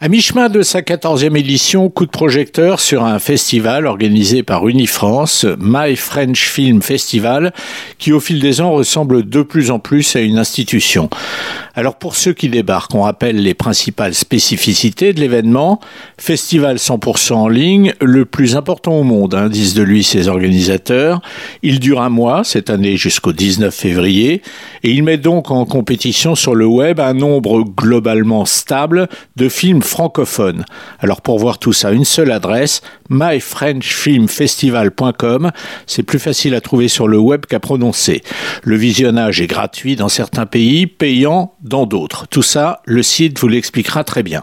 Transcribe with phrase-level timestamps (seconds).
[0.00, 5.44] À mi-chemin de sa quatorzième édition, coup de projecteur sur un festival organisé par Unifrance,
[5.58, 7.52] My French Film Festival,
[7.98, 11.10] qui au fil des ans ressemble de plus en plus à une institution.
[11.78, 15.78] Alors pour ceux qui débarquent, on rappelle les principales spécificités de l'événement.
[16.18, 21.22] Festival 100% en ligne, le plus important au monde, hein, disent de lui ses organisateurs.
[21.62, 24.42] Il dure un mois, cette année jusqu'au 19 février,
[24.82, 29.06] et il met donc en compétition sur le web un nombre globalement stable
[29.36, 30.64] de films francophones.
[30.98, 35.52] Alors pour voir tout ça, une seule adresse, myfrenchfilmfestival.com.
[35.86, 38.24] C'est plus facile à trouver sur le web qu'à prononcer.
[38.64, 42.26] Le visionnage est gratuit dans certains pays, payant dans d'autres.
[42.26, 44.42] Tout ça, le site vous l'expliquera très bien.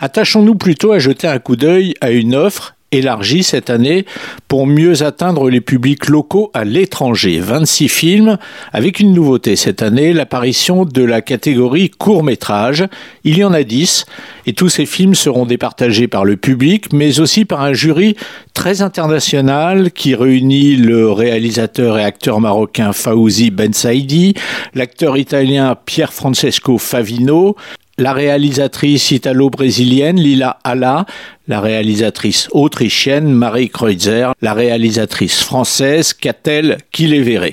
[0.00, 4.06] Attachons-nous plutôt à jeter un coup d'œil à une offre élargi cette année
[4.48, 7.40] pour mieux atteindre les publics locaux à l'étranger.
[7.40, 8.38] 26 films
[8.72, 12.84] avec une nouveauté cette année, l'apparition de la catégorie court métrage.
[13.24, 14.06] Il y en a 10
[14.46, 18.16] et tous ces films seront départagés par le public mais aussi par un jury
[18.52, 24.34] très international qui réunit le réalisateur et acteur marocain Fawzi Ben Saidi,
[24.74, 27.56] l'acteur italien Pier Francesco Favino,
[27.98, 31.06] la réalisatrice italo-brésilienne Lila Alla,
[31.46, 37.52] la réalisatrice autrichienne Marie Kreutzer, la réalisatrice française Catel Kilevere.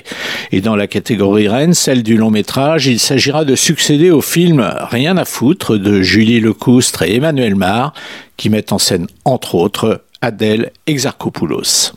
[0.50, 4.68] Et dans la catégorie reine, celle du long métrage, il s'agira de succéder au film
[4.90, 7.92] Rien à foutre de Julie Lecoustre et Emmanuel Mar,
[8.36, 11.92] qui mettent en scène entre autres Adèle Exarchopoulos.